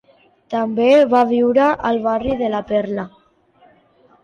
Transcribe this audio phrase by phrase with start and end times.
[0.53, 3.07] També va viure al barri de La Perla.